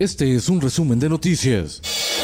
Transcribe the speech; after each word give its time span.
Este 0.00 0.34
es 0.34 0.48
un 0.48 0.62
resumen 0.62 0.98
de 0.98 1.10
noticias. 1.10 1.82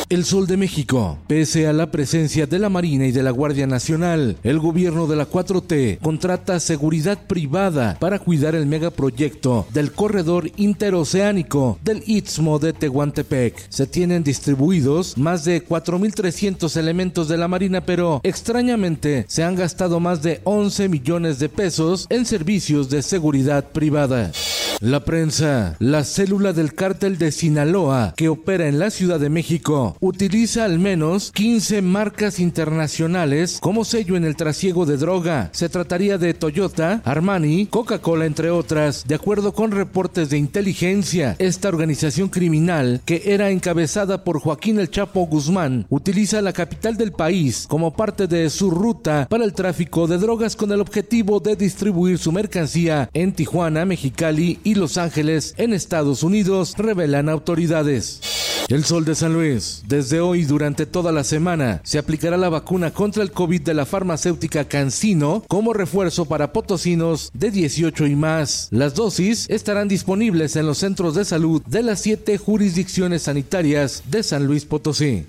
El 0.09 0.25
Sol 0.25 0.47
de 0.47 0.57
México. 0.57 1.19
Pese 1.27 1.67
a 1.67 1.75
la 1.75 1.91
presencia 1.91 2.47
de 2.47 2.59
la 2.59 2.71
Marina 2.71 3.07
y 3.07 3.13
de 3.13 3.23
la 3.23 3.33
Guardia 3.33 3.67
Nacional, 3.67 4.39
el 4.45 4.59
gobierno 4.61 5.07
de 5.07 5.17
la 5.17 5.29
4T 5.29 5.99
contrata 5.99 6.59
seguridad 6.59 7.27
privada 7.27 7.99
para 8.01 8.19
cuidar 8.19 8.55
el 8.55 8.65
megaproyecto 8.65 9.67
del 9.75 9.93
corredor 9.93 10.51
interoceánico 10.57 11.79
del 11.85 12.03
Istmo 12.07 12.59
de 12.59 12.73
Tehuantepec. 12.73 13.67
Se 13.69 13.87
tienen 13.87 14.25
distribuidos 14.25 15.19
más 15.19 15.45
de 15.45 15.63
4.300 15.63 16.79
elementos 16.79 17.29
de 17.29 17.37
la 17.37 17.47
Marina, 17.47 17.83
pero 17.83 18.23
extrañamente 18.23 19.27
se 19.29 19.45
han 19.45 19.55
gastado 19.55 20.01
más 20.01 20.23
de 20.23 20.41
11 20.45 20.89
millones 20.89 21.39
de 21.39 21.51
pesos 21.51 22.07
en 22.09 22.25
servicios 22.25 22.89
de 22.89 23.03
seguridad 23.03 23.69
privada. 23.71 24.33
La 24.81 25.07
prensa, 25.07 25.75
la 25.79 26.05
célula 26.05 26.53
del 26.53 26.75
cártel 26.75 27.17
de 27.17 27.33
Sinaloa 27.33 28.13
que 28.15 28.29
opera 28.29 28.69
en 28.69 28.79
la 28.79 28.91
Ciudad 28.91 29.19
de 29.19 29.31
México, 29.31 29.97
utiliza 30.01 30.67
al 30.67 30.79
menos 30.79 31.33
15 31.33 31.81
marcas 31.81 32.39
internacionales 32.39 33.57
como 33.63 33.87
sello 33.87 34.17
en 34.17 34.25
el 34.27 34.37
trasiego 34.37 34.85
de 34.85 34.99
droga. 34.99 35.49
Se 35.53 35.71
trataría 35.71 36.19
de 36.19 36.35
Toyota, 36.35 37.01
Armani, 37.05 37.65
Coca-Cola, 37.65 38.27
entre 38.27 38.51
otras. 38.51 39.07
De 39.09 39.15
acuerdo 39.15 39.55
con 39.55 39.71
reportes 39.71 40.29
de 40.29 40.37
inteligencia, 40.37 41.37
esta 41.39 41.69
organización 41.69 42.29
criminal, 42.29 43.01
que 43.07 43.23
era 43.25 43.49
encabezada 43.49 44.25
por 44.25 44.41
Joaquín 44.41 44.79
El 44.79 44.91
Chapo 44.91 45.25
Guzmán, 45.27 45.87
utiliza 45.89 46.43
la 46.43 46.53
capital 46.53 46.99
del 46.99 47.13
país 47.13 47.65
como 47.67 47.95
parte 47.95 48.27
de 48.27 48.51
su 48.51 48.71
ruta 48.71 49.27
para 49.31 49.45
el 49.45 49.55
tráfico 49.55 50.07
de 50.07 50.19
drogas 50.19 50.55
con 50.55 50.71
el 50.71 50.83
objetivo 50.83 51.41
de 51.41 51.57
distribuir 51.57 52.19
su 52.19 52.31
mercancía 52.31 53.09
en 53.15 53.33
Tijuana, 53.33 53.87
Mexicali 53.87 54.59
y 54.67 54.75
Los 54.75 54.99
Ángeles, 54.99 55.55
en 55.59 55.73
Estados 55.73 56.25
Unidos, 56.25 56.75
revelan 56.77 57.29
autoridades. 57.29 58.21
El 58.69 58.85
Sol 58.85 59.05
de 59.05 59.15
San 59.15 59.33
Luis. 59.33 59.85
Desde 59.87 60.19
hoy 60.19 60.45
durante 60.45 60.87
toda 60.87 61.13
la 61.13 61.23
semana 61.23 61.81
se 61.85 61.99
aplicará 61.99 62.37
la 62.37 62.49
vacuna 62.49 62.91
contra 62.91 63.23
el 63.23 63.31
COVID 63.31 63.61
de 63.61 63.75
la 63.75 63.87
farmacéutica 63.87 64.65
Cancino 64.65 65.45
como 65.47 65.73
refuerzo 65.73 66.25
para 66.25 66.53
potosinos 66.53 67.31
de 67.33 67.53
18 67.53 68.09
y 68.09 68.17
más. 68.17 68.67
Las 68.73 68.97
dosis 68.97 69.47
estarán 69.49 69.87
disponibles 69.87 70.57
en 70.57 70.67
los 70.67 70.79
centros 70.79 71.15
de 71.15 71.25
salud 71.25 71.63
de 71.67 71.85
las 71.85 72.01
siete 72.01 72.37
jurisdicciones 72.37 73.23
sanitarias 73.23 74.03
de 74.11 74.25
San 74.25 74.47
Luis 74.47 74.65
Potosí. 74.65 75.27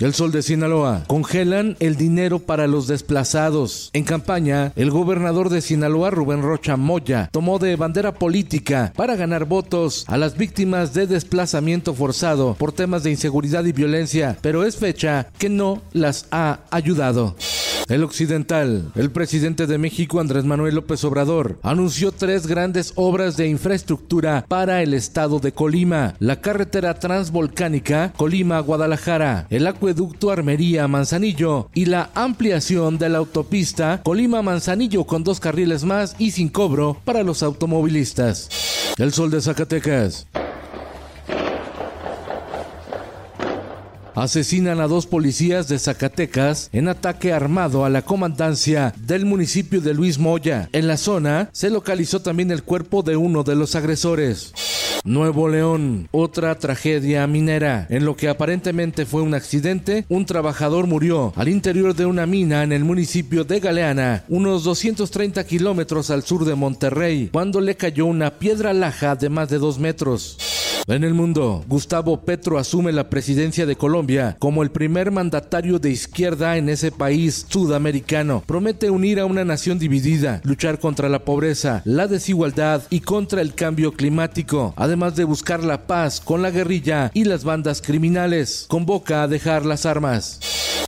El 0.00 0.14
Sol 0.14 0.30
de 0.30 0.42
Sinaloa. 0.42 1.02
Congelan 1.08 1.76
el 1.80 1.96
dinero 1.96 2.38
para 2.38 2.68
los 2.68 2.86
desplazados. 2.86 3.90
En 3.92 4.04
campaña, 4.04 4.72
el 4.76 4.92
gobernador 4.92 5.48
de 5.48 5.60
Sinaloa, 5.60 6.10
Rubén 6.10 6.42
Rocha 6.42 6.76
Moya, 6.76 7.28
tomó 7.32 7.58
de 7.58 7.74
bandera 7.74 8.14
política 8.14 8.92
para 8.94 9.16
ganar 9.16 9.46
votos 9.46 10.04
a 10.06 10.16
las 10.16 10.36
víctimas 10.36 10.94
de 10.94 11.08
desplazamiento 11.08 11.94
forzado 11.94 12.54
por 12.54 12.70
temas 12.70 13.02
de 13.02 13.10
inseguridad 13.10 13.64
y 13.64 13.72
violencia, 13.72 14.38
pero 14.40 14.64
es 14.64 14.76
fecha 14.76 15.26
que 15.36 15.48
no 15.48 15.82
las 15.92 16.28
ha 16.30 16.60
ayudado. 16.70 17.34
El 17.88 18.04
Occidental, 18.04 18.92
el 18.96 19.10
presidente 19.10 19.66
de 19.66 19.78
México 19.78 20.20
Andrés 20.20 20.44
Manuel 20.44 20.74
López 20.74 21.02
Obrador, 21.04 21.58
anunció 21.62 22.12
tres 22.12 22.46
grandes 22.46 22.92
obras 22.96 23.38
de 23.38 23.48
infraestructura 23.48 24.44
para 24.46 24.82
el 24.82 24.92
estado 24.92 25.38
de 25.38 25.52
Colima, 25.52 26.14
la 26.18 26.42
carretera 26.42 26.98
transvolcánica 26.98 28.12
Colima-Guadalajara, 28.14 29.46
el 29.48 29.66
acueducto 29.66 30.30
Armería-Manzanillo 30.30 31.70
y 31.72 31.86
la 31.86 32.10
ampliación 32.14 32.98
de 32.98 33.08
la 33.08 33.18
autopista 33.18 34.02
Colima-Manzanillo 34.04 35.04
con 35.04 35.24
dos 35.24 35.40
carriles 35.40 35.84
más 35.84 36.14
y 36.18 36.32
sin 36.32 36.50
cobro 36.50 36.98
para 37.06 37.22
los 37.22 37.42
automovilistas. 37.42 38.50
El 38.98 39.14
Sol 39.14 39.30
de 39.30 39.40
Zacatecas. 39.40 40.26
Asesinan 44.22 44.80
a 44.80 44.88
dos 44.88 45.06
policías 45.06 45.68
de 45.68 45.78
Zacatecas 45.78 46.70
en 46.72 46.88
ataque 46.88 47.32
armado 47.32 47.84
a 47.84 47.90
la 47.90 48.02
comandancia 48.02 48.94
del 48.96 49.24
municipio 49.24 49.80
de 49.80 49.94
Luis 49.94 50.18
Moya. 50.18 50.68
En 50.72 50.86
la 50.86 50.96
zona 50.96 51.50
se 51.52 51.70
localizó 51.70 52.20
también 52.20 52.50
el 52.50 52.62
cuerpo 52.62 53.02
de 53.02 53.16
uno 53.16 53.44
de 53.44 53.56
los 53.56 53.74
agresores. 53.74 54.52
Nuevo 55.04 55.48
León, 55.48 56.08
otra 56.10 56.58
tragedia 56.58 57.26
minera. 57.26 57.86
En 57.88 58.04
lo 58.04 58.16
que 58.16 58.28
aparentemente 58.28 59.06
fue 59.06 59.22
un 59.22 59.34
accidente, 59.34 60.04
un 60.08 60.26
trabajador 60.26 60.86
murió 60.86 61.32
al 61.36 61.48
interior 61.48 61.94
de 61.94 62.06
una 62.06 62.26
mina 62.26 62.62
en 62.62 62.72
el 62.72 62.84
municipio 62.84 63.44
de 63.44 63.60
Galeana, 63.60 64.24
unos 64.28 64.64
230 64.64 65.44
kilómetros 65.44 66.10
al 66.10 66.24
sur 66.24 66.44
de 66.44 66.54
Monterrey, 66.54 67.30
cuando 67.32 67.60
le 67.60 67.76
cayó 67.76 68.06
una 68.06 68.38
piedra 68.38 68.72
laja 68.72 69.16
de 69.16 69.28
más 69.28 69.48
de 69.48 69.58
dos 69.58 69.78
metros. 69.78 70.57
En 70.88 71.04
el 71.04 71.12
mundo, 71.12 71.62
Gustavo 71.68 72.22
Petro 72.22 72.58
asume 72.58 72.92
la 72.92 73.10
presidencia 73.10 73.66
de 73.66 73.76
Colombia 73.76 74.36
como 74.38 74.62
el 74.62 74.70
primer 74.70 75.10
mandatario 75.10 75.78
de 75.78 75.90
izquierda 75.90 76.56
en 76.56 76.70
ese 76.70 76.90
país 76.90 77.44
sudamericano. 77.50 78.42
Promete 78.46 78.88
unir 78.88 79.20
a 79.20 79.26
una 79.26 79.44
nación 79.44 79.78
dividida, 79.78 80.40
luchar 80.44 80.78
contra 80.78 81.10
la 81.10 81.26
pobreza, 81.26 81.82
la 81.84 82.06
desigualdad 82.06 82.84
y 82.88 83.00
contra 83.00 83.42
el 83.42 83.54
cambio 83.54 83.92
climático, 83.92 84.72
además 84.76 85.14
de 85.14 85.24
buscar 85.24 85.62
la 85.62 85.86
paz 85.86 86.22
con 86.22 86.40
la 86.40 86.50
guerrilla 86.50 87.10
y 87.12 87.24
las 87.24 87.44
bandas 87.44 87.82
criminales. 87.82 88.64
Convoca 88.66 89.22
a 89.22 89.28
dejar 89.28 89.66
las 89.66 89.84
armas. 89.84 90.40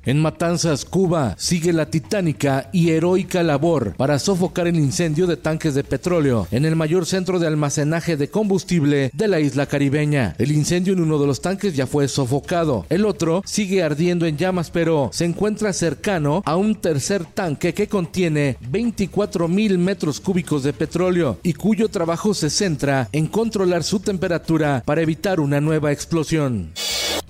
En 0.06 0.22
Matanzas, 0.22 0.86
Cuba, 0.86 1.34
sigue 1.38 1.74
la 1.74 1.86
titánica 1.86 2.70
y 2.72 2.90
heroica 2.90 3.42
labor 3.42 3.94
para 3.96 4.18
sofocar 4.18 4.66
el 4.66 4.76
incendio 4.76 5.26
de 5.26 5.36
tanques 5.36 5.74
de 5.74 5.84
petróleo 5.84 6.48
en 6.50 6.64
el 6.64 6.74
mayor 6.74 7.04
centro 7.04 7.38
de 7.38 7.46
almacenaje 7.46 8.16
de 8.16 8.30
combustible 8.30 9.10
de 9.12 9.28
la 9.28 9.40
isla 9.40 9.66
caribeña. 9.66 10.34
El 10.38 10.52
incendio 10.52 10.94
en 10.94 11.00
uno 11.00 11.18
de 11.18 11.26
los 11.26 11.42
tanques 11.42 11.76
ya 11.76 11.86
fue 11.86 12.08
sofocado. 12.08 12.86
El 12.88 13.04
otro 13.04 13.42
sigue 13.44 13.82
ardiendo 13.82 14.24
en 14.24 14.38
llamas, 14.38 14.70
pero 14.70 15.10
se 15.12 15.26
encuentra 15.26 15.74
cercano 15.74 16.42
a 16.46 16.56
un 16.56 16.76
tercer 16.76 17.26
tanque 17.26 17.74
que 17.74 17.86
contiene 17.88 18.56
24 18.70 19.48
mil 19.48 19.76
metros 19.76 20.18
cúbicos 20.18 20.62
de 20.62 20.72
petróleo 20.72 21.38
y 21.42 21.52
cuyo 21.52 21.90
trabajo 21.90 22.32
se 22.32 22.48
centra 22.48 23.08
en 23.12 23.26
controlar 23.26 23.84
su 23.84 24.00
temperatura 24.00 24.82
para 24.86 25.02
evitar 25.02 25.40
una 25.40 25.60
nueva 25.60 25.92
explosión. 25.92 26.72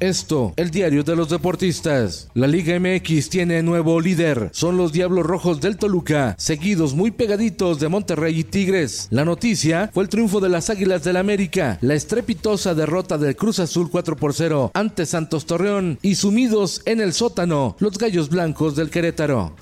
Esto, 0.01 0.55
el 0.57 0.71
diario 0.71 1.05
de 1.05 1.15
los 1.15 1.29
deportistas. 1.29 2.29
La 2.33 2.47
Liga 2.47 2.81
MX 2.81 3.29
tiene 3.29 3.63
nuevo 3.63 4.01
líder. 4.01 4.49
Son 4.55 4.79
los 4.79 4.93
Diablos 4.93 5.27
Rojos 5.27 5.61
del 5.61 5.77
Toluca, 5.77 6.35
seguidos 6.39 6.95
muy 6.95 7.11
pegaditos 7.11 7.79
de 7.81 7.91
Monterrey 7.91 8.41
y 8.41 8.45
Tigres. 8.45 9.09
La 9.11 9.27
noticia 9.27 9.91
fue 9.93 10.05
el 10.05 10.09
triunfo 10.09 10.41
de 10.41 10.49
las 10.49 10.71
Águilas 10.71 11.05
del 11.05 11.19
América, 11.19 11.77
la 11.83 11.93
estrepitosa 11.93 12.75
derrota 12.75 13.19
del 13.19 13.37
Cruz 13.37 13.59
Azul 13.59 13.91
4 13.91 14.17
por 14.17 14.33
0 14.33 14.71
ante 14.73 15.05
Santos 15.05 15.45
Torreón 15.45 15.99
y 16.01 16.15
sumidos 16.15 16.81
en 16.87 17.03
el 17.03 17.13
sótano 17.13 17.77
los 17.79 17.99
Gallos 17.99 18.31
Blancos 18.31 18.77
del 18.77 18.89
Querétaro. 18.89 19.55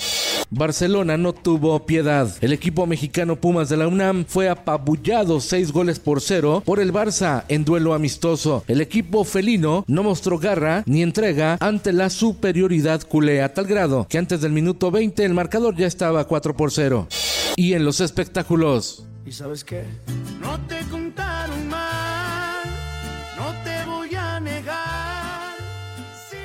Barcelona 0.50 1.16
no 1.16 1.32
tuvo 1.32 1.84
piedad. 1.84 2.34
El 2.40 2.52
equipo 2.52 2.86
mexicano 2.86 3.36
Pumas 3.36 3.68
de 3.68 3.76
la 3.76 3.86
UNAM 3.86 4.24
fue 4.26 4.48
apabullado 4.48 5.40
seis 5.40 5.72
goles 5.72 5.98
por 5.98 6.20
cero 6.20 6.62
por 6.64 6.80
el 6.80 6.92
Barça 6.92 7.44
en 7.48 7.64
duelo 7.64 7.92
amistoso. 7.94 8.64
El 8.66 8.80
equipo 8.80 9.24
felino 9.24 9.84
no 9.86 10.02
mostró 10.02 10.38
garra 10.38 10.82
ni 10.86 11.02
entrega 11.02 11.58
ante 11.60 11.92
la 11.92 12.10
superioridad 12.10 13.02
culé 13.02 13.42
a 13.42 13.52
tal 13.52 13.66
grado 13.66 14.06
que 14.08 14.18
antes 14.18 14.40
del 14.40 14.52
minuto 14.52 14.90
20 14.90 15.24
el 15.24 15.34
marcador 15.34 15.76
ya 15.76 15.86
estaba 15.86 16.24
4 16.24 16.56
por 16.56 16.70
0. 16.70 17.08
Y 17.56 17.74
en 17.74 17.84
los 17.84 18.00
espectáculos. 18.00 19.04
¿Y 19.26 19.32
sabes 19.32 19.64
qué? 19.64 19.84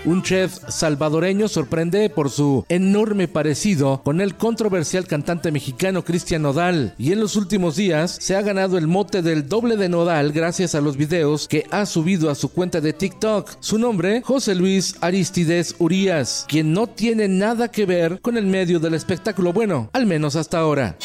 Un 0.05 0.21
chef 0.21 0.59
salvadoreño 0.67 1.47
sorprende 1.47 2.09
por 2.09 2.29
su 2.29 2.65
enorme 2.67 3.29
parecido 3.29 4.01
con 4.03 4.19
el 4.19 4.35
controversial 4.35 5.07
cantante 5.07 5.50
mexicano 5.50 6.03
Cristian 6.03 6.41
Nodal 6.41 6.94
y 6.97 7.13
en 7.13 7.21
los 7.21 7.38
últimos 7.38 7.77
días 7.77 8.17
se 8.19 8.35
ha 8.35 8.41
ganado 8.41 8.77
el 8.77 8.88
mote 8.88 9.21
del 9.21 9.47
doble 9.47 9.77
de 9.77 9.88
Nodal 9.88 10.33
gracias 10.33 10.75
a 10.75 10.81
los 10.81 10.97
videos 10.97 11.47
que 11.47 11.65
ha 11.71 11.85
subido 11.85 12.29
a 12.29 12.35
su 12.35 12.50
cuenta 12.50 12.81
de 12.81 12.91
TikTok. 12.91 13.51
Su 13.61 13.77
nombre, 13.77 14.21
José 14.23 14.55
Luis 14.55 14.97
Aristides 15.00 15.75
Urias, 15.79 16.45
quien 16.50 16.73
no 16.73 16.88
tiene 16.88 17.29
nada 17.29 17.71
que 17.71 17.85
ver 17.85 18.19
con 18.19 18.35
el 18.35 18.45
medio 18.45 18.81
del 18.81 18.95
espectáculo, 18.95 19.53
bueno, 19.53 19.89
al 19.94 20.05
menos 20.05 20.35
hasta 20.35 20.59
ahora. 20.59 20.97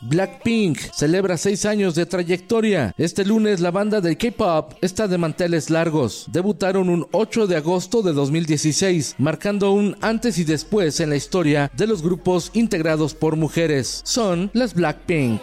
Blackpink 0.00 0.78
celebra 0.92 1.36
seis 1.36 1.64
años 1.64 1.94
de 1.94 2.06
trayectoria. 2.06 2.94
Este 2.98 3.24
lunes 3.24 3.60
la 3.60 3.70
banda 3.70 4.00
del 4.00 4.16
K-pop 4.16 4.74
está 4.80 5.08
de 5.08 5.18
manteles 5.18 5.70
largos. 5.70 6.26
Debutaron 6.30 6.88
un 6.88 7.06
8 7.12 7.46
de 7.46 7.56
agosto 7.56 8.02
de 8.02 8.12
2016, 8.12 9.16
marcando 9.18 9.72
un 9.72 9.96
antes 10.00 10.38
y 10.38 10.44
después 10.44 11.00
en 11.00 11.10
la 11.10 11.16
historia 11.16 11.70
de 11.76 11.86
los 11.86 12.02
grupos 12.02 12.50
integrados 12.54 13.14
por 13.14 13.36
mujeres. 13.36 14.00
Son 14.04 14.50
las 14.52 14.74
Blackpink. 14.74 15.40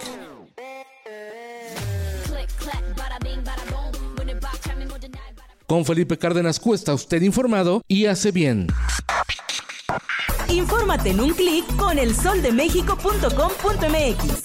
Con 5.67 5.83
Felipe 5.83 6.17
Cárdenas 6.17 6.59
Cuesta, 6.59 6.93
usted 6.93 7.23
informado 7.23 7.81
y 7.87 8.05
hace 8.05 8.31
bien. 8.31 8.67
Infórmate 10.47 11.09
en 11.09 11.19
un 11.19 11.33
clic 11.33 11.65
con 11.75 11.97
elsoldemexico.com.mx. 11.97 14.44